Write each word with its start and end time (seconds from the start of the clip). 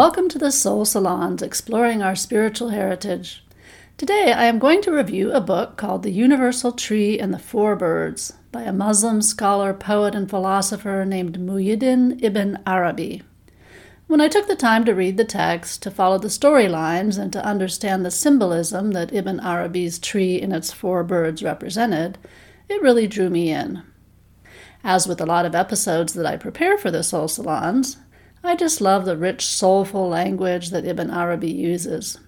Welcome 0.00 0.30
to 0.30 0.38
the 0.38 0.50
Soul 0.50 0.86
Salons, 0.86 1.42
exploring 1.42 2.02
our 2.02 2.16
spiritual 2.16 2.70
heritage. 2.70 3.44
Today 3.98 4.32
I 4.32 4.44
am 4.44 4.58
going 4.58 4.80
to 4.80 4.90
review 4.90 5.30
a 5.30 5.42
book 5.42 5.76
called 5.76 6.04
The 6.04 6.10
Universal 6.10 6.72
Tree 6.72 7.18
and 7.18 7.34
the 7.34 7.38
Four 7.38 7.76
Birds 7.76 8.32
by 8.50 8.62
a 8.62 8.72
Muslim 8.72 9.20
scholar, 9.20 9.74
poet, 9.74 10.14
and 10.14 10.30
philosopher 10.30 11.04
named 11.04 11.38
Muhyiddin 11.38 12.18
ibn 12.24 12.58
Arabi. 12.66 13.20
When 14.06 14.22
I 14.22 14.28
took 14.28 14.48
the 14.48 14.56
time 14.56 14.86
to 14.86 14.94
read 14.94 15.18
the 15.18 15.24
text, 15.26 15.82
to 15.82 15.90
follow 15.90 16.16
the 16.16 16.28
storylines, 16.28 17.18
and 17.18 17.30
to 17.34 17.44
understand 17.44 18.02
the 18.02 18.10
symbolism 18.10 18.92
that 18.92 19.12
Ibn 19.12 19.38
Arabi's 19.40 19.98
tree 19.98 20.40
and 20.40 20.54
its 20.54 20.72
four 20.72 21.04
birds 21.04 21.42
represented, 21.42 22.16
it 22.70 22.80
really 22.80 23.06
drew 23.06 23.28
me 23.28 23.50
in. 23.50 23.82
As 24.82 25.06
with 25.06 25.20
a 25.20 25.26
lot 25.26 25.44
of 25.44 25.54
episodes 25.54 26.14
that 26.14 26.24
I 26.24 26.38
prepare 26.38 26.78
for 26.78 26.90
the 26.90 27.02
Soul 27.02 27.28
Salons, 27.28 27.98
I 28.42 28.56
just 28.56 28.80
love 28.80 29.04
the 29.04 29.16
rich, 29.16 29.44
soulful 29.44 30.08
language 30.08 30.70
that 30.70 30.86
Ibn 30.86 31.10
Arabi 31.10 31.50
uses. 31.50 32.18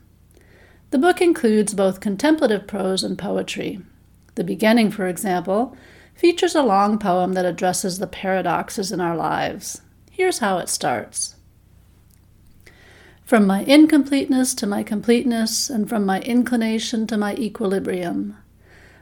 The 0.91 0.99
book 0.99 1.23
includes 1.23 1.73
both 1.73 2.01
contemplative 2.01 2.67
prose 2.67 3.03
and 3.03 3.19
poetry. 3.19 3.81
The 4.35 4.45
beginning, 4.45 4.91
for 4.91 5.07
example, 5.07 5.75
features 6.15 6.55
a 6.55 6.63
long 6.63 6.99
poem 6.99 7.33
that 7.33 7.47
addresses 7.47 7.99
the 7.99 8.07
paradoxes 8.07 8.93
in 8.93 9.01
our 9.01 9.17
lives. 9.17 9.81
Here's 10.11 10.39
how 10.39 10.59
it 10.59 10.69
starts 10.69 11.37
From 13.25 13.47
my 13.47 13.63
incompleteness 13.63 14.55
to 14.57 14.67
my 14.67 14.83
completeness, 14.83 15.71
and 15.71 15.89
from 15.89 16.05
my 16.05 16.21
inclination 16.21 17.07
to 17.07 17.17
my 17.17 17.35
equilibrium, 17.37 18.37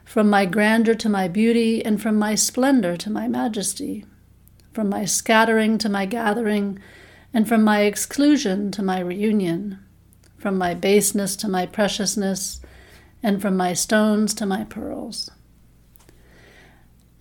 from 0.05 0.29
my 0.29 0.45
grandeur 0.45 0.95
to 0.95 1.09
my 1.09 1.27
beauty, 1.27 1.83
and 1.83 2.01
from 2.01 2.15
my 2.17 2.35
splendor 2.35 2.95
to 2.95 3.09
my 3.09 3.27
majesty, 3.27 4.05
from 4.71 4.87
my 4.87 5.03
scattering 5.03 5.77
to 5.77 5.89
my 5.89 6.05
gathering, 6.05 6.79
and 7.33 7.47
from 7.47 7.63
my 7.63 7.81
exclusion 7.81 8.71
to 8.71 8.83
my 8.83 8.99
reunion, 8.99 9.79
from 10.37 10.57
my 10.57 10.73
baseness 10.73 11.35
to 11.37 11.47
my 11.47 11.65
preciousness, 11.65 12.61
and 13.23 13.41
from 13.41 13.55
my 13.55 13.73
stones 13.73 14.33
to 14.33 14.45
my 14.45 14.63
pearls. 14.63 15.29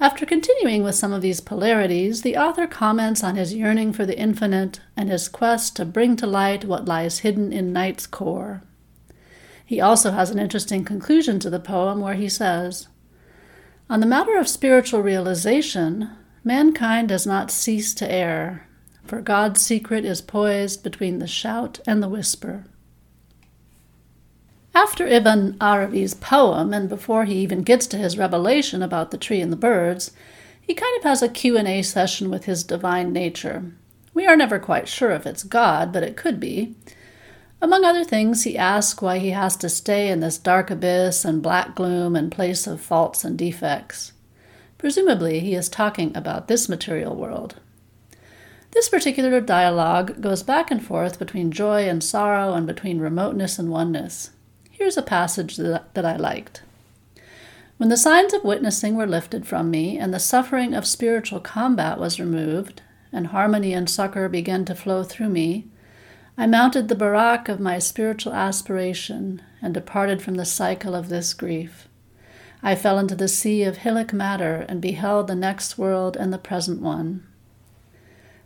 After 0.00 0.25
continuing 0.25 0.83
with 0.83 0.94
some 0.94 1.12
of 1.12 1.20
these 1.20 1.42
polarities, 1.42 2.22
the 2.22 2.36
author 2.36 2.66
comments 2.66 3.22
on 3.22 3.36
his 3.36 3.53
yearning 3.53 3.92
for 3.92 4.06
the 4.06 4.19
infinite 4.19 4.81
and 4.97 5.11
his 5.11 5.28
quest 5.28 5.77
to 5.77 5.84
bring 5.84 6.16
to 6.16 6.27
light 6.27 6.64
what 6.64 6.86
lies 6.86 7.19
hidden 7.19 7.53
in 7.53 7.70
night's 7.70 8.06
core. 8.06 8.62
He 9.66 9.78
also 9.78 10.12
has 10.12 10.31
an 10.31 10.38
interesting 10.38 10.86
conclusion 10.86 11.38
to 11.41 11.50
the 11.50 11.61
poem 11.61 12.00
where 12.00 12.14
he 12.14 12.31
says, 12.31 12.88
On 13.91 14.00
the 14.00 14.06
matter 14.06 14.38
of 14.38 14.48
spiritual 14.48 15.03
realization, 15.03 16.11
mankind 16.42 17.11
does 17.11 17.27
not 17.27 17.50
cease 17.50 17.92
to 17.94 18.11
err, 18.11 18.66
for 19.11 19.20
God's 19.20 19.61
secret 19.61 20.05
is 20.05 20.22
poised 20.22 20.84
between 20.84 21.19
the 21.19 21.27
shout 21.27 21.80
and 21.84 22.00
the 22.00 22.08
whisper. 22.08 22.64
After 24.72 25.05
Ibn 25.05 25.56
Arabi's 25.61 26.14
poem, 26.14 26.72
and 26.72 26.89
before 26.89 27.25
he 27.25 27.34
even 27.38 27.62
gets 27.62 27.88
to 27.88 27.97
his 27.97 28.16
revelation 28.16 28.83
about 28.83 29.11
the 29.11 29.19
tree 29.19 29.41
and 29.41 29.50
the 29.50 29.56
birds, 29.56 30.12
he 30.61 30.75
kind 30.75 30.97
of 30.97 31.03
has 31.03 31.22
a 31.22 31.28
Q&A 31.28 31.83
session 31.83 32.31
with 32.31 32.44
his 32.44 32.62
divine 32.62 33.12
nature. 33.12 33.72
We 34.14 34.27
are 34.27 34.36
never 34.36 34.61
quite 34.61 34.86
sure 34.86 35.11
if 35.11 35.27
it's 35.27 35.42
God, 35.42 35.92
but 35.92 36.05
it 36.05 36.16
could 36.16 36.38
be. 36.38 36.77
Among 37.61 37.84
other 37.84 38.05
things, 38.05 38.44
he 38.44 38.56
asks 38.56 39.03
why 39.03 39.19
he 39.19 39.31
has 39.31 39.56
to 39.56 39.69
stay 39.69 40.08
in 40.08 40.20
this 40.20 40.38
dark 40.38 40.70
abyss 40.70 41.25
and 41.25 41.42
black 41.42 41.75
gloom 41.75 42.14
and 42.14 42.31
place 42.31 42.69
of 42.69 42.81
faults 42.81 43.25
and 43.25 43.36
defects. 43.36 44.12
Presumably, 44.78 45.41
he 45.41 45.54
is 45.54 45.69
talking 45.69 46.16
about 46.16 46.47
this 46.47 46.69
material 46.69 47.16
world. 47.16 47.56
This 48.72 48.88
particular 48.88 49.41
dialogue 49.41 50.20
goes 50.20 50.42
back 50.42 50.70
and 50.70 50.84
forth 50.84 51.19
between 51.19 51.50
joy 51.50 51.88
and 51.88 52.03
sorrow 52.03 52.54
and 52.54 52.66
between 52.66 53.00
remoteness 53.00 53.58
and 53.58 53.69
oneness. 53.69 54.31
Here's 54.70 54.97
a 54.97 55.03
passage 55.03 55.56
that, 55.56 55.92
that 55.94 56.04
I 56.04 56.16
liked. 56.16 56.62
When 57.76 57.88
the 57.88 57.97
signs 57.97 58.32
of 58.32 58.44
witnessing 58.44 58.94
were 58.94 59.06
lifted 59.06 59.47
from 59.47 59.70
me, 59.70 59.98
and 59.98 60.12
the 60.12 60.20
suffering 60.20 60.75
of 60.75 60.86
spiritual 60.86 61.41
combat 61.41 61.98
was 61.98 62.20
removed, 62.20 62.82
and 63.12 63.28
harmony 63.28 63.72
and 63.72 63.88
succor 63.88 64.28
began 64.28 64.64
to 64.66 64.75
flow 64.75 65.02
through 65.02 65.31
me, 65.31 65.66
I 66.37 66.47
mounted 66.47 66.88
the 66.88 66.94
barak 66.94 67.48
of 67.48 67.58
my 67.58 67.78
spiritual 67.78 68.32
aspiration 68.32 69.42
and 69.60 69.75
departed 69.75 70.22
from 70.22 70.37
the 70.37 70.44
cycle 70.44 70.94
of 70.94 71.08
this 71.08 71.34
grief. 71.34 71.88
I 72.62 72.75
fell 72.75 72.98
into 72.98 73.14
the 73.14 73.28
sea 73.28 73.62
of 73.64 73.78
hillock 73.78 74.12
matter 74.12 74.64
and 74.69 74.81
beheld 74.81 75.26
the 75.26 75.34
next 75.34 75.78
world 75.78 76.16
and 76.16 76.32
the 76.32 76.38
present 76.38 76.81
one. 76.81 77.26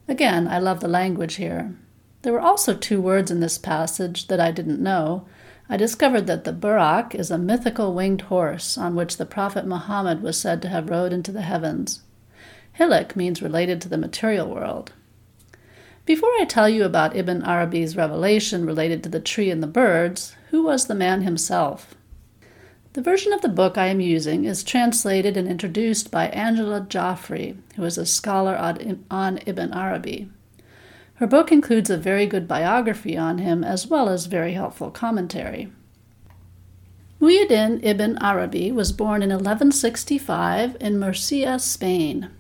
Again, 0.06 0.47
I 0.48 0.59
love 0.59 0.81
the 0.81 0.88
language 0.88 1.37
here. 1.37 1.75
There 2.22 2.32
were 2.32 2.41
also 2.41 2.75
two 2.75 3.00
words 3.00 3.31
in 3.31 3.41
this 3.41 3.59
passage 3.59 4.28
that 4.28 4.41
I 4.41 4.50
didn't 4.50 4.82
know. 4.82 5.26
I 5.69 5.76
discovered 5.76 6.26
that 6.26 6.44
the 6.44 6.53
Burak 6.53 7.15
is 7.15 7.31
a 7.31 7.38
mythical 7.38 7.94
winged 7.94 8.22
horse 8.22 8.76
on 8.76 8.94
which 8.94 9.16
the 9.16 9.26
Prophet 9.26 9.66
Muhammad 9.66 10.22
was 10.22 10.38
said 10.38 10.60
to 10.62 10.69
have 10.69 10.91
rode 10.91 11.12
into 11.12 11.32
the 11.32 11.42
heavens. 11.42 12.03
Hillik 12.78 13.16
means 13.16 13.41
related 13.41 13.81
to 13.81 13.88
the 13.88 13.97
material 13.97 14.48
world. 14.48 14.92
Before 16.04 16.31
I 16.38 16.44
tell 16.44 16.69
you 16.69 16.84
about 16.84 17.16
Ibn 17.16 17.42
Arabi's 17.42 17.97
revelation 17.97 18.66
related 18.66 19.03
to 19.03 19.09
the 19.09 19.21
tree 19.21 19.50
and 19.50 19.62
the 19.62 19.66
birds, 19.66 20.36
who 20.50 20.62
was 20.62 20.86
the 20.86 20.94
man 20.94 21.22
himself? 21.22 21.94
The 22.94 23.03
version 23.03 23.32
of 23.32 23.41
the 23.41 23.49
book 23.49 23.77
I 23.77 23.88
am 23.88 24.00
using 24.00 24.44
is 24.44 24.62
translated 24.62 25.37
and 25.37 25.49
introduced 25.49 26.12
by 26.12 26.28
Angela 26.28 26.81
Jaffray, 26.81 27.56
who 27.75 27.82
is 27.82 27.99
a 27.99 28.06
scholar 28.06 28.56
on 28.56 29.38
Ibn 29.44 29.75
Arabi. 29.75 30.31
Her 31.15 31.27
book 31.27 31.50
includes 31.50 31.91
a 31.91 31.97
very 31.97 32.27
good 32.27 32.47
biography 32.47 33.16
on 33.16 33.38
him 33.38 33.65
as 33.65 33.88
well 33.88 34.09
as 34.09 34.27
very 34.27 34.53
helpful 34.53 34.93
commentary. 34.93 35.72
Muhyiddin 37.21 37.81
ibn 37.83 38.16
Arabi 38.22 38.71
was 38.71 38.93
born 38.93 39.25
in 39.25 39.31
1165 39.31 40.77
in 40.78 40.97
Murcia, 40.97 41.59
Spain. 41.59 42.31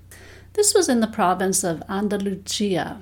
This 0.52 0.72
was 0.72 0.88
in 0.88 1.00
the 1.00 1.08
province 1.08 1.64
of 1.64 1.82
Andalusia, 1.88 3.00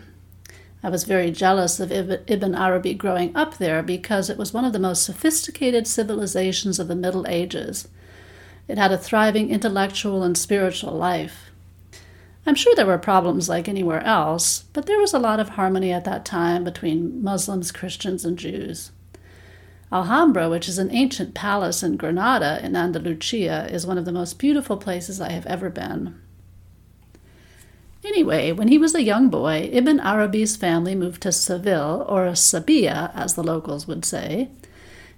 I 0.83 0.89
was 0.89 1.05
very 1.05 1.31
jealous 1.31 1.79
of 1.79 1.93
Ibn 1.93 2.55
Arabi 2.55 2.95
growing 2.95 3.37
up 3.37 3.59
there 3.59 3.83
because 3.83 4.29
it 4.29 4.37
was 4.37 4.53
one 4.53 4.65
of 4.65 4.73
the 4.73 4.81
most 4.81 5.05
sophisticated 5.05 5.87
civilizations 5.87 6.81
of 6.81 6.89
the 6.89 6.97
Middle 6.97 7.27
Ages. 7.29 7.87
It 8.67 8.79
had 8.79 8.91
a 8.91 8.99
thriving 8.99 9.51
intellectual 9.51 10.23
and 10.23 10.37
spiritual 10.37 10.95
life. 10.95 11.51
I'm 12.45 12.57
sure 12.57 12.75
there 12.75 12.87
were 12.87 12.99
problems 12.99 13.49
like 13.49 13.69
anywhere 13.69 14.03
else, 14.03 14.65
but 14.73 14.87
there 14.87 14.99
was 14.99 15.15
a 15.15 15.21
lot 15.21 15.39
of 15.39 15.51
harmony 15.51 15.93
at 15.93 16.05
that 16.05 16.25
time 16.25 16.65
between 16.65 17.23
Muslims, 17.23 17.71
Christians, 17.71 18.25
and 18.25 18.37
Jews. 18.37 18.91
Alhambra, 19.93 20.49
which 20.49 20.69
is 20.69 20.79
an 20.79 20.91
ancient 20.91 21.35
palace 21.35 21.85
in 21.85 21.97
Granada 21.97 22.59
in 22.65 22.75
Andalusia, 22.75 23.69
is 23.71 23.87
one 23.87 23.99
of 23.99 24.05
the 24.05 24.11
most 24.11 24.39
beautiful 24.39 24.77
places 24.77 25.21
I 25.21 25.31
have 25.31 25.47
ever 25.47 25.71
been. 25.71 26.19
Anyway, 28.05 28.51
when 28.51 28.69
he 28.69 28.79
was 28.79 28.95
a 28.95 29.03
young 29.03 29.29
boy, 29.29 29.69
Ibn 29.73 30.01
Arabi's 30.01 30.57
family 30.57 30.95
moved 30.95 31.23
to 31.23 31.31
Seville, 31.31 32.05
or 32.09 32.27
Sabia, 32.33 33.13
as 33.15 33.35
the 33.35 33.45
locals 33.45 33.87
would 33.87 34.05
say. 34.05 34.51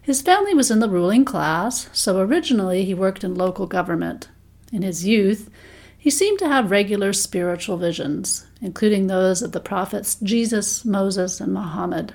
His 0.02 0.20
family 0.20 0.52
was 0.52 0.70
in 0.70 0.80
the 0.80 0.88
ruling 0.88 1.24
class, 1.24 1.88
so 1.94 2.20
originally 2.20 2.84
he 2.84 2.92
worked 2.92 3.24
in 3.24 3.34
local 3.34 3.66
government. 3.66 4.28
In 4.70 4.82
his 4.82 5.06
youth, 5.06 5.48
he 5.96 6.10
seemed 6.10 6.38
to 6.40 6.48
have 6.48 6.70
regular 6.70 7.14
spiritual 7.14 7.78
visions, 7.78 8.46
including 8.60 9.06
those 9.06 9.40
of 9.40 9.52
the 9.52 9.60
prophets 9.60 10.16
Jesus, 10.16 10.84
Moses, 10.84 11.40
and 11.40 11.54
Muhammad. 11.54 12.14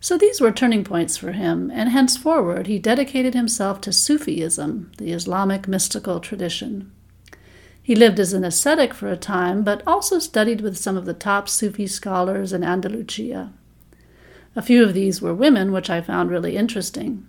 So 0.00 0.18
these 0.18 0.40
were 0.40 0.50
turning 0.50 0.82
points 0.82 1.16
for 1.16 1.30
him, 1.30 1.70
and 1.70 1.90
henceforward 1.90 2.66
he 2.66 2.80
dedicated 2.80 3.34
himself 3.34 3.80
to 3.82 3.92
Sufism, 3.92 4.90
the 4.98 5.12
Islamic 5.12 5.68
mystical 5.68 6.18
tradition. 6.18 6.90
He 7.88 7.96
lived 7.96 8.20
as 8.20 8.34
an 8.34 8.44
ascetic 8.44 8.92
for 8.92 9.08
a 9.08 9.16
time, 9.16 9.62
but 9.62 9.82
also 9.86 10.18
studied 10.18 10.60
with 10.60 10.76
some 10.76 10.98
of 10.98 11.06
the 11.06 11.14
top 11.14 11.48
Sufi 11.48 11.86
scholars 11.86 12.52
in 12.52 12.62
Andalusia. 12.62 13.50
A 14.54 14.60
few 14.60 14.84
of 14.84 14.92
these 14.92 15.22
were 15.22 15.32
women, 15.32 15.72
which 15.72 15.88
I 15.88 16.02
found 16.02 16.30
really 16.30 16.54
interesting. 16.54 17.26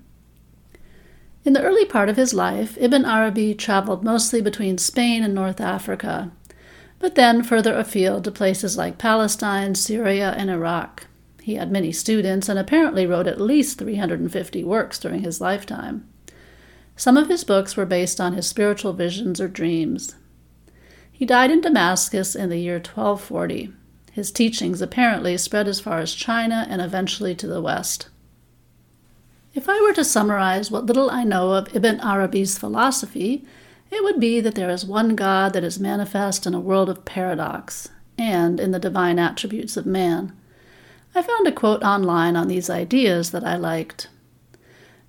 In 1.46 1.54
the 1.54 1.64
early 1.64 1.86
part 1.86 2.10
of 2.10 2.18
his 2.18 2.34
life, 2.34 2.78
Ibn 2.78 3.06
Arabi 3.06 3.56
traveled 3.56 4.04
mostly 4.04 4.42
between 4.42 4.78
Spain 4.78 5.24
and 5.24 5.34
North 5.34 5.62
Africa, 5.62 6.30
but 7.00 7.16
then 7.16 7.42
further 7.42 7.78
afield 7.78 8.26
to 8.26 8.30
places 8.32 8.76
like 8.78 8.98
Palestine, 8.98 9.76
Syria, 9.76 10.36
and 10.38 10.50
Iraq. 10.50 11.08
He 11.42 11.56
had 11.56 11.72
many 11.72 11.94
students 11.94 12.50
and 12.50 12.60
apparently 12.60 13.06
wrote 13.06 13.28
at 13.28 13.40
least 13.40 13.78
350 13.78 14.66
works 14.66 15.00
during 15.00 15.22
his 15.22 15.40
lifetime. 15.40 16.06
Some 16.98 17.16
of 17.16 17.30
his 17.30 17.46
books 17.46 17.78
were 17.78 17.86
based 17.86 18.20
on 18.20 18.34
his 18.34 18.46
spiritual 18.46 18.92
visions 18.92 19.40
or 19.40 19.48
dreams. 19.48 20.16
He 21.20 21.26
died 21.26 21.52
in 21.52 21.60
Damascus 21.60 22.34
in 22.34 22.48
the 22.48 22.60
year 22.60 22.76
1240. 22.76 23.74
His 24.14 24.32
teachings 24.32 24.82
apparently 24.82 25.36
spread 25.36 25.68
as 25.68 25.82
far 25.82 26.00
as 26.00 26.14
China 26.14 26.66
and 26.70 26.82
eventually 26.82 27.36
to 27.36 27.46
the 27.46 27.62
West. 27.62 28.08
If 29.54 29.68
I 29.68 29.82
were 29.82 29.92
to 29.96 30.06
summarize 30.06 30.72
what 30.72 30.86
little 30.86 31.12
I 31.12 31.26
know 31.26 31.52
of 31.52 31.76
Ibn 31.76 32.00
Arabi's 32.00 32.58
philosophy, 32.58 33.44
it 33.92 34.02
would 34.02 34.22
be 34.22 34.40
that 34.40 34.56
there 34.56 34.70
is 34.70 34.86
one 34.86 35.18
God 35.18 35.52
that 35.52 35.64
is 35.66 35.78
manifest 35.78 36.48
in 36.48 36.54
a 36.54 36.60
world 36.62 36.90
of 36.90 37.04
paradox 37.04 37.90
and 38.18 38.58
in 38.58 38.72
the 38.72 38.80
divine 38.80 39.20
attributes 39.20 39.76
of 39.76 39.86
man. 39.86 40.32
I 41.14 41.22
found 41.22 41.46
a 41.46 41.52
quote 41.52 41.84
online 41.84 42.38
on 42.38 42.48
these 42.48 42.70
ideas 42.70 43.32
that 43.32 43.44
I 43.44 43.58
liked. 43.58 44.08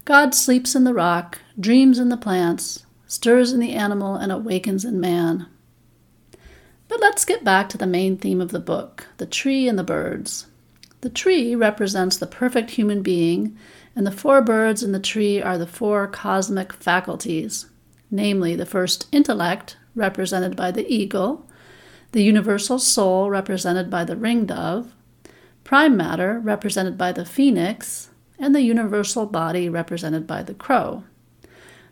God 0.04 0.34
sleeps 0.34 0.74
in 0.74 0.82
the 0.82 0.92
rock, 0.92 1.38
dreams 1.60 2.00
in 2.00 2.08
the 2.08 2.16
plants, 2.16 2.84
stirs 3.06 3.52
in 3.52 3.60
the 3.60 3.74
animal, 3.74 4.16
and 4.16 4.32
awakens 4.32 4.84
in 4.84 4.98
man. 4.98 5.46
But 6.90 7.00
let's 7.00 7.24
get 7.24 7.42
back 7.42 7.70
to 7.70 7.78
the 7.78 7.86
main 7.86 8.18
theme 8.18 8.42
of 8.42 8.50
the 8.50 8.60
book 8.60 9.06
the 9.16 9.24
tree 9.24 9.66
and 9.66 9.78
the 9.78 9.82
birds. 9.82 10.46
The 11.00 11.08
tree 11.08 11.54
represents 11.54 12.18
the 12.18 12.26
perfect 12.26 12.72
human 12.72 13.00
being, 13.00 13.56
and 13.96 14.06
the 14.06 14.12
four 14.12 14.42
birds 14.42 14.82
in 14.82 14.92
the 14.92 15.00
tree 15.00 15.40
are 15.40 15.56
the 15.56 15.66
four 15.66 16.06
cosmic 16.06 16.74
faculties 16.74 17.70
namely, 18.10 18.56
the 18.56 18.66
first 18.66 19.06
intellect, 19.12 19.76
represented 19.94 20.56
by 20.56 20.70
the 20.70 20.92
eagle, 20.92 21.46
the 22.12 22.22
universal 22.22 22.78
soul, 22.78 23.30
represented 23.30 23.88
by 23.88 24.04
the 24.04 24.16
ringdove, 24.16 24.90
prime 25.64 25.96
matter, 25.96 26.40
represented 26.40 26.98
by 26.98 27.12
the 27.12 27.24
phoenix, 27.24 28.10
and 28.38 28.54
the 28.54 28.62
universal 28.62 29.26
body, 29.26 29.68
represented 29.68 30.26
by 30.26 30.42
the 30.42 30.54
crow. 30.54 31.04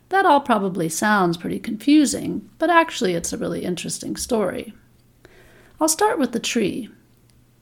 That 0.09 0.25
all 0.25 0.41
probably 0.41 0.89
sounds 0.89 1.37
pretty 1.37 1.59
confusing, 1.59 2.49
but 2.57 2.69
actually 2.69 3.13
it's 3.13 3.31
a 3.31 3.37
really 3.37 3.63
interesting 3.63 4.15
story. 4.15 4.73
I'll 5.81 5.87
start 5.87 6.19
with 6.19 6.33
the 6.33 6.41
tree. 6.41 6.89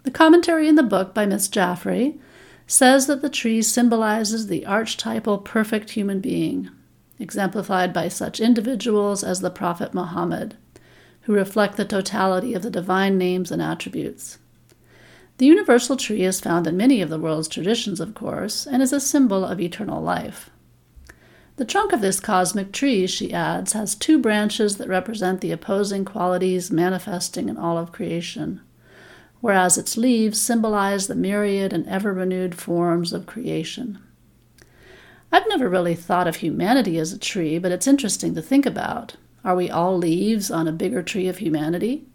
The 0.02 0.10
commentary 0.10 0.68
in 0.68 0.74
the 0.74 0.82
book 0.82 1.14
by 1.14 1.28
Miss 1.28 1.48
Jaffray 1.48 2.18
says 2.66 3.06
that 3.06 3.22
the 3.22 3.30
tree 3.30 3.62
symbolizes 3.62 4.48
the 4.48 4.66
archetypal 4.66 5.38
perfect 5.38 5.92
human 5.92 6.20
being, 6.20 6.72
exemplified 7.20 7.94
by 7.94 8.08
such 8.08 8.40
individuals 8.40 9.24
as 9.24 9.42
the 9.42 9.52
Prophet 9.52 9.94
Muhammad, 9.94 10.58
who 11.22 11.34
reflect 11.34 11.78
the 11.78 11.86
totality 11.86 12.56
of 12.56 12.64
the 12.64 12.72
divine 12.72 13.20
names 13.20 13.52
and 13.52 13.62
attributes. 13.62 14.40
The 15.38 15.46
universal 15.46 15.96
tree 15.96 16.24
is 16.24 16.42
found 16.42 16.66
in 16.66 16.76
many 16.76 17.04
of 17.04 17.12
the 17.12 17.20
world's 17.20 17.48
traditions, 17.48 18.00
of 18.00 18.16
course, 18.16 18.66
and 18.66 18.82
is 18.82 18.94
a 18.94 19.00
symbol 19.00 19.46
of 19.46 19.62
eternal 19.62 20.02
life. 20.02 20.50
The 21.58 21.66
trunk 21.66 21.92
of 21.92 22.02
this 22.02 22.20
cosmic 22.20 22.72
tree, 22.72 23.08
she 23.08 23.34
adds, 23.34 23.74
has 23.74 23.96
two 23.96 24.20
branches 24.20 24.78
that 24.78 24.88
represent 24.88 25.42
the 25.42 25.52
opposing 25.52 26.06
qualities 26.06 26.70
manifesting 26.70 27.50
in 27.50 27.58
all 27.58 27.80
of 27.80 27.92
creation, 27.92 28.62
whereas 29.42 29.76
its 29.76 29.98
leaves 29.98 30.40
symbolize 30.40 31.08
the 31.08 31.16
myriad 31.16 31.74
and 31.74 31.88
ever 31.88 32.14
renewed 32.14 32.54
forms 32.54 33.12
of 33.12 33.26
creation. 33.26 33.98
I've 35.32 35.50
never 35.50 35.68
really 35.68 35.96
thought 35.96 36.28
of 36.28 36.38
humanity 36.38 37.00
as 37.00 37.12
a 37.12 37.18
tree, 37.18 37.58
but 37.58 37.72
it's 37.72 37.88
interesting 37.88 38.36
to 38.36 38.42
think 38.42 38.68
about. 38.68 39.16
Are 39.44 39.56
we 39.56 39.68
all 39.68 39.98
leaves 39.98 40.52
on 40.52 40.68
a 40.68 40.72
bigger 40.72 41.02
tree 41.02 41.28
of 41.28 41.40
humanity? 41.40 42.06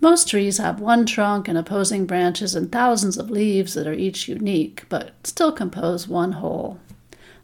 Most 0.00 0.28
trees 0.28 0.58
have 0.58 0.78
one 0.78 1.06
trunk 1.06 1.48
and 1.48 1.58
opposing 1.58 2.06
branches 2.06 2.54
and 2.54 2.70
thousands 2.70 3.18
of 3.18 3.30
leaves 3.30 3.74
that 3.74 3.88
are 3.88 3.92
each 3.92 4.28
unique, 4.28 4.84
but 4.88 5.10
still 5.24 5.50
compose 5.50 6.06
one 6.06 6.32
whole. 6.32 6.78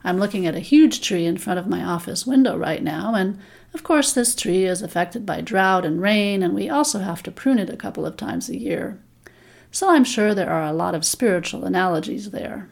I'm 0.05 0.19
looking 0.19 0.47
at 0.47 0.57
a 0.57 0.61
huge 0.61 1.01
tree 1.01 1.27
in 1.27 1.37
front 1.37 1.61
of 1.61 1.69
my 1.69 1.83
office 1.85 2.27
window 2.27 2.57
right 2.57 2.83
now, 2.83 3.15
and 3.15 3.39
of 3.73 3.85
course, 3.85 4.13
this 4.13 4.35
tree 4.35 4.65
is 4.65 4.83
affected 4.83 5.25
by 5.25 5.41
drought 5.41 5.85
and 5.85 6.03
rain, 6.03 6.43
and 6.43 6.55
we 6.55 6.69
also 6.69 6.99
have 6.99 7.23
to 7.23 7.31
prune 7.31 7.59
it 7.59 7.71
a 7.71 7.77
couple 7.77 8.05
of 8.05 8.17
times 8.17 8.49
a 8.49 8.59
year. 8.59 8.99
So 9.71 9.91
I'm 9.91 10.05
sure 10.05 10.35
there 10.35 10.51
are 10.51 10.65
a 10.65 10.73
lot 10.73 10.95
of 10.95 11.05
spiritual 11.05 11.65
analogies 11.65 12.31
there. 12.31 12.69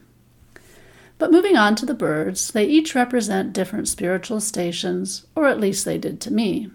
But 1.19 1.31
moving 1.31 1.56
on 1.56 1.77
to 1.77 1.87
the 1.87 1.94
birds, 1.94 2.50
they 2.50 2.67
each 2.67 2.94
represent 2.94 3.53
different 3.53 3.88
spiritual 3.88 4.41
stations, 4.41 5.27
or 5.35 5.47
at 5.47 5.61
least 5.61 5.85
they 5.85 5.99
did 5.99 6.21
to 6.23 6.32
me. 6.32 6.71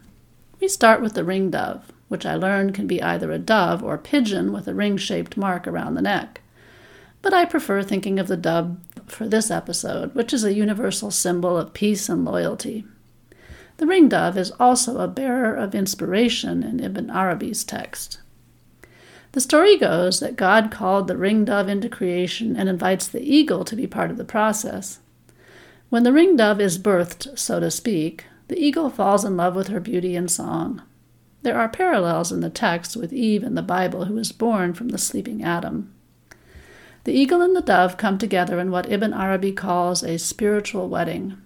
We 0.60 0.68
start 0.68 1.02
with 1.02 1.14
the 1.14 1.24
ringdove, 1.24 1.84
which 2.08 2.26
I 2.26 2.36
learned 2.36 2.74
can 2.74 2.88
be 2.88 3.02
either 3.02 3.32
a 3.32 3.40
dove 3.40 3.84
or 3.84 3.98
pigeon 3.98 4.54
with 4.54 4.68
a 4.68 4.74
ring 4.74 4.98
shaped 4.98 5.36
mark 5.36 5.68
around 5.68 5.96
the 5.96 6.02
neck 6.02 6.42
but 7.26 7.34
I 7.34 7.44
prefer 7.44 7.82
thinking 7.82 8.20
of 8.20 8.28
the 8.28 8.38
dove 8.38 8.78
for 9.08 9.28
this 9.28 9.50
episode, 9.50 10.14
which 10.14 10.32
is 10.32 10.44
a 10.44 10.54
universal 10.54 11.10
symbol 11.10 11.58
of 11.58 11.74
peace 11.74 12.08
and 12.08 12.24
loyalty. 12.24 12.86
The 13.78 13.88
ring 13.88 14.10
dove 14.10 14.38
is 14.38 14.52
also 14.60 15.00
a 15.00 15.08
bearer 15.08 15.56
of 15.56 15.74
inspiration 15.74 16.62
in 16.62 16.80
Ibn 16.80 17.10
Arabi's 17.10 17.64
text. 17.64 18.20
The 19.32 19.42
story 19.42 19.76
goes 19.76 20.20
that 20.20 20.36
God 20.36 20.70
called 20.70 21.08
the 21.08 21.18
ring 21.18 21.46
dove 21.46 21.68
into 21.68 21.90
creation 21.90 22.56
and 22.56 22.70
invites 22.70 23.08
the 23.08 23.24
eagle 23.24 23.66
to 23.66 23.76
be 23.76 23.88
part 23.88 24.12
of 24.12 24.18
the 24.18 24.24
process. 24.24 25.00
When 25.90 26.04
the 26.04 26.14
ring 26.14 26.36
dove 26.36 26.62
is 26.62 26.78
birthed, 26.78 27.40
so 27.40 27.60
to 27.60 27.72
speak, 27.72 28.26
the 28.50 28.60
eagle 28.60 28.92
falls 28.92 29.26
in 29.26 29.36
love 29.36 29.56
with 29.56 29.70
her 29.70 29.80
beauty 29.80 30.16
and 30.16 30.30
song. 30.30 30.84
There 31.42 31.58
are 31.58 31.70
parallels 31.70 32.32
in 32.32 32.42
the 32.42 32.52
text 32.52 32.96
with 32.96 33.12
Eve 33.12 33.42
in 33.42 33.56
the 33.56 33.64
Bible, 33.64 34.06
who 34.06 34.14
was 34.14 34.32
born 34.32 34.76
from 34.76 34.90
the 34.90 35.00
sleeping 35.00 35.44
Adam. 35.44 35.92
The 37.06 37.14
eagle 37.14 37.42
and 37.42 37.56
the 37.56 37.62
dove 37.62 37.98
come 37.98 38.18
together 38.18 38.60
in 38.60 38.72
what 38.72 38.92
Ibn 38.92 39.14
Arabi 39.14 39.52
calls 39.52 40.04
a 40.04 40.18
spiritual 40.18 40.90
wedding. 40.90 41.38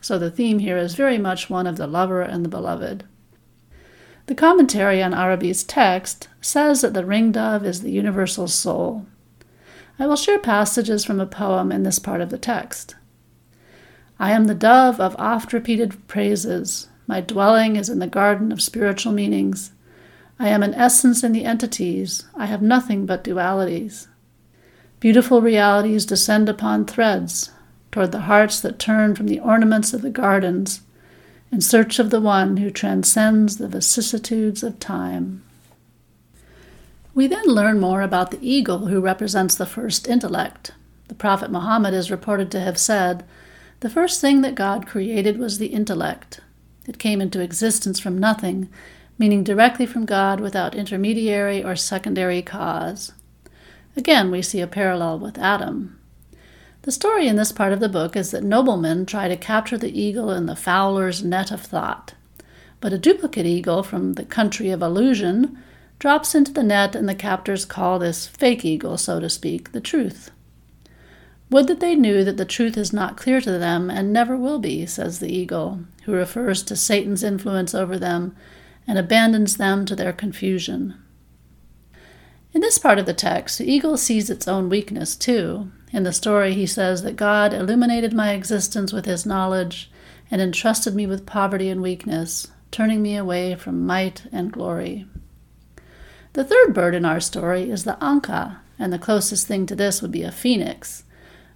So 0.00 0.18
the 0.18 0.30
theme 0.30 0.58
here 0.58 0.76
is 0.76 0.96
very 0.96 1.18
much 1.18 1.48
one 1.48 1.68
of 1.68 1.76
the 1.76 1.86
lover 1.86 2.20
and 2.20 2.44
the 2.44 2.48
beloved. 2.48 3.04
The 4.26 4.34
commentary 4.34 5.00
on 5.00 5.14
Arabi's 5.14 5.62
text 5.62 6.26
says 6.40 6.80
that 6.80 6.94
the 6.94 7.06
ring 7.06 7.30
dove 7.30 7.64
is 7.64 7.82
the 7.82 7.92
universal 7.92 8.48
soul. 8.48 9.06
I 10.00 10.08
will 10.08 10.16
share 10.16 10.40
passages 10.40 11.04
from 11.04 11.20
a 11.20 11.26
poem 11.26 11.70
in 11.70 11.84
this 11.84 12.00
part 12.00 12.20
of 12.20 12.30
the 12.30 12.38
text. 12.38 12.96
I 14.18 14.32
am 14.32 14.46
the 14.46 14.54
dove 14.54 14.98
of 14.98 15.14
oft 15.16 15.52
repeated 15.52 16.08
praises. 16.08 16.88
My 17.06 17.20
dwelling 17.20 17.76
is 17.76 17.88
in 17.88 18.00
the 18.00 18.08
garden 18.08 18.50
of 18.50 18.60
spiritual 18.60 19.12
meanings. 19.12 19.70
I 20.40 20.48
am 20.48 20.64
an 20.64 20.74
essence 20.74 21.22
in 21.22 21.30
the 21.30 21.44
entities. 21.44 22.24
I 22.34 22.46
have 22.46 22.62
nothing 22.62 23.06
but 23.06 23.22
dualities. 23.22 24.08
Beautiful 25.04 25.42
realities 25.42 26.06
descend 26.06 26.48
upon 26.48 26.86
threads 26.86 27.50
toward 27.92 28.10
the 28.10 28.22
hearts 28.22 28.58
that 28.60 28.78
turn 28.78 29.14
from 29.14 29.26
the 29.26 29.38
ornaments 29.38 29.92
of 29.92 30.00
the 30.00 30.08
gardens 30.08 30.80
in 31.52 31.60
search 31.60 31.98
of 31.98 32.08
the 32.08 32.22
one 32.22 32.56
who 32.56 32.70
transcends 32.70 33.58
the 33.58 33.68
vicissitudes 33.68 34.62
of 34.62 34.80
time. 34.80 35.42
We 37.12 37.26
then 37.26 37.44
learn 37.44 37.80
more 37.80 38.00
about 38.00 38.30
the 38.30 38.38
eagle 38.40 38.86
who 38.86 39.02
represents 39.02 39.54
the 39.54 39.66
first 39.66 40.08
intellect. 40.08 40.70
The 41.08 41.14
Prophet 41.14 41.50
Muhammad 41.50 41.92
is 41.92 42.10
reported 42.10 42.50
to 42.52 42.60
have 42.60 42.78
said, 42.78 43.26
The 43.80 43.90
first 43.90 44.22
thing 44.22 44.40
that 44.40 44.54
God 44.54 44.86
created 44.86 45.36
was 45.36 45.58
the 45.58 45.66
intellect. 45.66 46.40
It 46.88 46.98
came 46.98 47.20
into 47.20 47.42
existence 47.42 48.00
from 48.00 48.16
nothing, 48.16 48.70
meaning 49.18 49.44
directly 49.44 49.84
from 49.84 50.06
God 50.06 50.40
without 50.40 50.74
intermediary 50.74 51.62
or 51.62 51.76
secondary 51.76 52.40
cause. 52.40 53.12
Again, 53.96 54.30
we 54.30 54.42
see 54.42 54.60
a 54.60 54.66
parallel 54.66 55.18
with 55.18 55.38
Adam. 55.38 55.98
The 56.82 56.92
story 56.92 57.28
in 57.28 57.36
this 57.36 57.52
part 57.52 57.72
of 57.72 57.80
the 57.80 57.88
book 57.88 58.16
is 58.16 58.30
that 58.32 58.44
noblemen 58.44 59.06
try 59.06 59.28
to 59.28 59.36
capture 59.36 59.78
the 59.78 59.98
eagle 59.98 60.30
in 60.30 60.46
the 60.46 60.56
fowler's 60.56 61.24
net 61.24 61.50
of 61.50 61.62
thought. 61.62 62.14
But 62.80 62.92
a 62.92 62.98
duplicate 62.98 63.46
eagle 63.46 63.82
from 63.82 64.14
the 64.14 64.24
country 64.24 64.70
of 64.70 64.82
illusion 64.82 65.56
drops 65.98 66.34
into 66.34 66.52
the 66.52 66.62
net, 66.62 66.94
and 66.94 67.08
the 67.08 67.14
captors 67.14 67.64
call 67.64 67.98
this 67.98 68.26
fake 68.26 68.64
eagle, 68.64 68.98
so 68.98 69.20
to 69.20 69.30
speak, 69.30 69.72
the 69.72 69.80
truth. 69.80 70.30
Would 71.50 71.68
that 71.68 71.80
they 71.80 71.94
knew 71.94 72.24
that 72.24 72.36
the 72.36 72.44
truth 72.44 72.76
is 72.76 72.92
not 72.92 73.16
clear 73.16 73.40
to 73.40 73.58
them 73.58 73.88
and 73.88 74.12
never 74.12 74.36
will 74.36 74.58
be, 74.58 74.86
says 74.86 75.20
the 75.20 75.32
eagle, 75.32 75.80
who 76.04 76.12
refers 76.12 76.62
to 76.64 76.76
Satan's 76.76 77.22
influence 77.22 77.74
over 77.74 77.98
them 77.98 78.34
and 78.86 78.98
abandons 78.98 79.56
them 79.56 79.86
to 79.86 79.96
their 79.96 80.12
confusion. 80.12 80.94
In 82.54 82.60
this 82.60 82.78
part 82.78 83.00
of 83.00 83.06
the 83.06 83.12
text, 83.12 83.58
the 83.58 83.70
eagle 83.70 83.96
sees 83.96 84.30
its 84.30 84.46
own 84.46 84.68
weakness 84.68 85.16
too. 85.16 85.72
In 85.92 86.04
the 86.04 86.12
story, 86.12 86.54
he 86.54 86.66
says 86.66 87.02
that 87.02 87.16
God 87.16 87.52
illuminated 87.52 88.12
my 88.12 88.32
existence 88.32 88.92
with 88.92 89.06
his 89.06 89.26
knowledge 89.26 89.90
and 90.30 90.40
entrusted 90.40 90.94
me 90.94 91.04
with 91.04 91.26
poverty 91.26 91.68
and 91.68 91.82
weakness, 91.82 92.46
turning 92.70 93.02
me 93.02 93.16
away 93.16 93.56
from 93.56 93.84
might 93.84 94.26
and 94.30 94.52
glory. 94.52 95.04
The 96.34 96.44
third 96.44 96.72
bird 96.72 96.94
in 96.94 97.04
our 97.04 97.18
story 97.18 97.70
is 97.70 97.82
the 97.82 97.98
anka, 98.00 98.58
and 98.78 98.92
the 98.92 99.00
closest 99.00 99.48
thing 99.48 99.66
to 99.66 99.74
this 99.74 100.00
would 100.00 100.12
be 100.12 100.22
a 100.22 100.30
phoenix, 100.30 101.02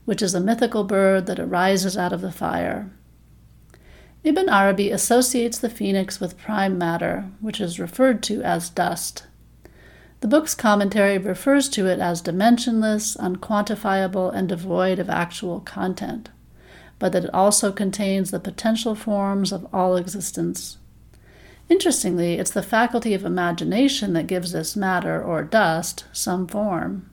which 0.04 0.20
is 0.20 0.34
a 0.34 0.40
mythical 0.40 0.82
bird 0.82 1.26
that 1.26 1.38
arises 1.38 1.96
out 1.96 2.12
of 2.12 2.22
the 2.22 2.32
fire. 2.32 2.90
Ibn 4.24 4.48
Arabi 4.48 4.90
associates 4.90 5.58
the 5.58 5.70
phoenix 5.70 6.18
with 6.18 6.38
prime 6.38 6.76
matter, 6.76 7.30
which 7.40 7.60
is 7.60 7.78
referred 7.78 8.20
to 8.24 8.42
as 8.42 8.68
dust. 8.68 9.24
The 10.20 10.28
book's 10.28 10.54
commentary 10.54 11.16
refers 11.16 11.68
to 11.70 11.86
it 11.86 12.00
as 12.00 12.20
dimensionless, 12.20 13.16
unquantifiable, 13.18 14.34
and 14.34 14.48
devoid 14.48 14.98
of 14.98 15.08
actual 15.08 15.60
content, 15.60 16.30
but 16.98 17.12
that 17.12 17.24
it 17.24 17.34
also 17.34 17.70
contains 17.70 18.30
the 18.30 18.40
potential 18.40 18.96
forms 18.96 19.52
of 19.52 19.66
all 19.72 19.96
existence. 19.96 20.78
Interestingly, 21.68 22.34
it's 22.34 22.50
the 22.50 22.62
faculty 22.62 23.14
of 23.14 23.24
imagination 23.24 24.12
that 24.14 24.26
gives 24.26 24.52
this 24.52 24.74
matter, 24.74 25.22
or 25.22 25.44
dust, 25.44 26.06
some 26.12 26.48
form. 26.48 27.08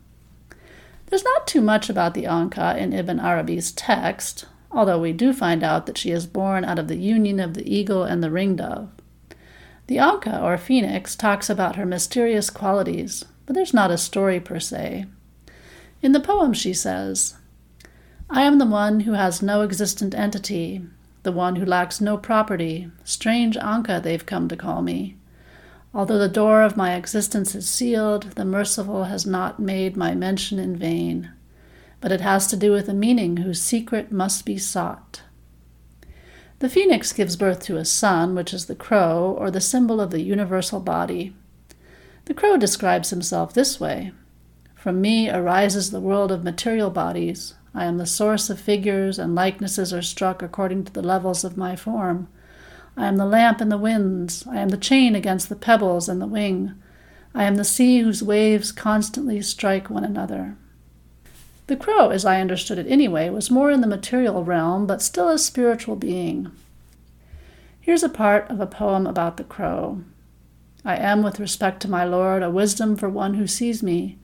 There's 1.07 1.23
not 1.23 1.45
too 1.45 1.61
much 1.61 1.89
about 1.89 2.15
the 2.15 2.23
Anka 2.23 2.75
in 2.75 2.91
Ibn 2.91 3.19
Arabi's 3.19 3.71
text, 3.71 4.45
although 4.71 4.99
we 4.99 5.13
do 5.13 5.31
find 5.31 5.61
out 5.61 5.85
that 5.85 5.97
she 5.97 6.09
is 6.09 6.25
born 6.25 6.65
out 6.65 6.79
of 6.79 6.87
the 6.87 6.97
union 6.97 7.39
of 7.39 7.53
the 7.53 7.71
eagle 7.71 8.03
and 8.03 8.23
the 8.23 8.29
ringdove. 8.29 8.89
The 9.87 9.97
Anka, 9.97 10.41
or 10.41 10.57
phoenix, 10.57 11.15
talks 11.15 11.49
about 11.49 11.75
her 11.75 11.85
mysterious 11.85 12.49
qualities, 12.49 13.23
but 13.45 13.53
there's 13.53 13.73
not 13.73 13.91
a 13.91 13.97
story 13.97 14.39
per 14.39 14.59
se. 14.59 15.05
In 16.01 16.11
the 16.11 16.19
poem, 16.19 16.53
she 16.53 16.73
says, 16.73 17.35
I 18.29 18.41
am 18.43 18.57
the 18.57 18.65
one 18.65 19.01
who 19.01 19.13
has 19.13 19.43
no 19.43 19.61
existent 19.61 20.15
entity, 20.15 20.81
the 21.21 21.31
one 21.31 21.57
who 21.57 21.65
lacks 21.65 22.01
no 22.01 22.17
property. 22.17 22.89
Strange 23.03 23.55
Anka, 23.57 24.01
they've 24.01 24.25
come 24.25 24.47
to 24.47 24.55
call 24.55 24.81
me. 24.81 25.17
Although 25.93 26.17
the 26.17 26.27
door 26.27 26.63
of 26.63 26.75
my 26.75 26.95
existence 26.95 27.53
is 27.53 27.69
sealed, 27.69 28.31
the 28.31 28.43
merciful 28.43 29.05
has 29.05 29.25
not 29.25 29.59
made 29.59 29.95
my 29.95 30.15
mention 30.15 30.59
in 30.59 30.75
vain. 30.75 31.31
But 32.01 32.11
it 32.11 32.21
has 32.21 32.47
to 32.47 32.57
do 32.57 32.71
with 32.71 32.89
a 32.89 32.93
meaning 32.93 33.37
whose 33.37 33.61
secret 33.61 34.11
must 34.11 34.45
be 34.45 34.57
sought. 34.57 35.21
The 36.59 36.69
phoenix 36.69 37.11
gives 37.11 37.35
birth 37.35 37.59
to 37.63 37.77
a 37.77 37.85
son, 37.85 38.33
which 38.33 38.53
is 38.53 38.65
the 38.65 38.75
crow, 38.75 39.35
or 39.37 39.51
the 39.51 39.59
symbol 39.59 39.99
of 39.99 40.11
the 40.11 40.21
universal 40.21 40.79
body. 40.79 41.35
The 42.25 42.33
crow 42.33 42.57
describes 42.57 43.09
himself 43.09 43.53
this 43.53 43.79
way 43.79 44.13
From 44.73 45.01
me 45.01 45.29
arises 45.29 45.91
the 45.91 45.99
world 45.99 46.31
of 46.31 46.43
material 46.43 46.89
bodies. 46.89 47.55
I 47.73 47.85
am 47.85 47.97
the 47.97 48.05
source 48.05 48.49
of 48.49 48.59
figures, 48.59 49.19
and 49.19 49.35
likenesses 49.35 49.93
are 49.93 50.01
struck 50.01 50.41
according 50.41 50.85
to 50.85 50.93
the 50.93 51.01
levels 51.01 51.43
of 51.43 51.57
my 51.57 51.75
form. 51.75 52.29
I 52.95 53.07
am 53.07 53.17
the 53.17 53.25
lamp 53.25 53.59
in 53.59 53.67
the 53.67 53.77
winds. 53.77 54.47
I 54.47 54.61
am 54.61 54.69
the 54.69 54.77
chain 54.77 55.13
against 55.13 55.49
the 55.49 55.57
pebbles 55.57 56.07
and 56.07 56.21
the 56.21 56.27
wing. 56.27 56.73
I 57.33 57.43
am 57.43 57.55
the 57.55 57.65
sea 57.65 57.99
whose 57.99 58.23
waves 58.23 58.71
constantly 58.71 59.41
strike 59.41 59.89
one 59.89 60.05
another. 60.05 60.55
The 61.67 61.75
crow, 61.75 62.09
as 62.09 62.25
I 62.25 62.41
understood 62.41 62.77
it 62.77 62.87
anyway, 62.87 63.29
was 63.29 63.49
more 63.49 63.71
in 63.71 63.81
the 63.81 63.87
material 63.87 64.43
realm, 64.43 64.85
but 64.85 65.01
still 65.01 65.29
a 65.29 65.39
spiritual 65.39 65.95
being. 65.95 66.51
Here's 67.81 68.03
a 68.03 68.09
part 68.09 68.49
of 68.51 68.59
a 68.59 68.67
poem 68.67 69.07
about 69.07 69.37
the 69.37 69.43
crow. 69.43 70.01
I 70.83 70.97
am, 70.97 71.23
with 71.23 71.39
respect 71.39 71.81
to 71.81 71.89
my 71.89 72.05
Lord, 72.05 72.43
a 72.43 72.51
wisdom 72.51 72.95
for 72.95 73.09
one 73.09 73.33
who 73.33 73.47
sees 73.47 73.81
me. 73.81 74.19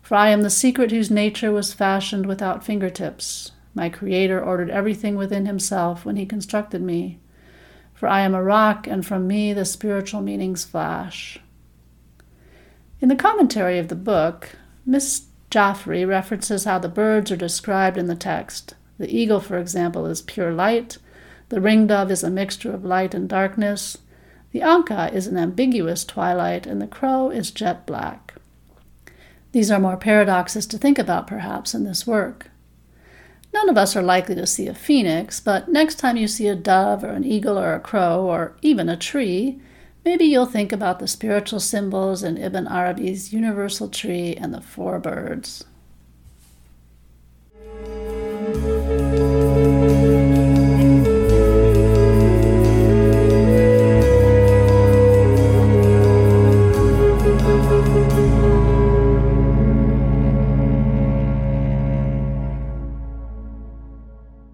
For 0.00 0.14
I 0.14 0.28
am 0.28 0.42
the 0.42 0.50
secret 0.50 0.92
whose 0.92 1.10
nature 1.10 1.50
was 1.50 1.74
fashioned 1.74 2.26
without 2.26 2.64
fingertips. 2.64 3.50
My 3.74 3.88
Creator 3.88 4.40
ordered 4.40 4.70
everything 4.70 5.16
within 5.16 5.46
Himself 5.46 6.04
when 6.04 6.14
He 6.14 6.24
constructed 6.24 6.80
me. 6.80 7.18
For 7.92 8.08
I 8.08 8.20
am 8.20 8.34
a 8.34 8.42
rock, 8.42 8.86
and 8.86 9.04
from 9.04 9.26
me 9.26 9.52
the 9.52 9.64
spiritual 9.64 10.20
meanings 10.20 10.64
flash. 10.64 11.40
In 13.00 13.08
the 13.08 13.16
commentary 13.16 13.78
of 13.80 13.88
the 13.88 13.96
book, 13.96 14.50
Miss 14.84 15.26
Jaffray 15.56 16.06
references 16.06 16.64
how 16.64 16.78
the 16.78 16.86
birds 16.86 17.32
are 17.32 17.36
described 17.36 17.96
in 17.96 18.08
the 18.08 18.14
text. 18.14 18.74
The 18.98 19.08
eagle, 19.08 19.40
for 19.40 19.56
example, 19.56 20.04
is 20.04 20.20
pure 20.20 20.52
light. 20.52 20.98
The 21.48 21.60
ringdove 21.60 22.10
is 22.10 22.22
a 22.22 22.28
mixture 22.28 22.74
of 22.74 22.84
light 22.84 23.14
and 23.14 23.26
darkness. 23.26 23.96
The 24.52 24.60
anka 24.60 25.10
is 25.14 25.26
an 25.26 25.38
ambiguous 25.38 26.04
twilight, 26.04 26.66
and 26.66 26.82
the 26.82 26.86
crow 26.86 27.30
is 27.30 27.50
jet 27.50 27.86
black. 27.86 28.34
These 29.52 29.70
are 29.70 29.80
more 29.80 29.96
paradoxes 29.96 30.66
to 30.66 30.76
think 30.76 30.98
about, 30.98 31.26
perhaps, 31.26 31.72
in 31.72 31.84
this 31.84 32.06
work. 32.06 32.50
None 33.54 33.70
of 33.70 33.78
us 33.78 33.96
are 33.96 34.02
likely 34.02 34.34
to 34.34 34.46
see 34.46 34.66
a 34.66 34.74
phoenix, 34.74 35.40
but 35.40 35.70
next 35.70 35.94
time 35.94 36.18
you 36.18 36.28
see 36.28 36.48
a 36.48 36.54
dove 36.54 37.02
or 37.02 37.12
an 37.12 37.24
eagle 37.24 37.58
or 37.58 37.72
a 37.72 37.80
crow 37.80 38.26
or 38.26 38.58
even 38.60 38.90
a 38.90 38.96
tree, 38.98 39.58
maybe 40.06 40.24
you'll 40.24 40.46
think 40.46 40.70
about 40.70 41.00
the 41.00 41.08
spiritual 41.08 41.58
symbols 41.58 42.22
in 42.22 42.38
Ibn 42.38 42.68
Arabi's 42.68 43.32
universal 43.32 43.88
tree 43.88 44.36
and 44.36 44.54
the 44.54 44.60
four 44.60 45.00
birds. 45.00 45.64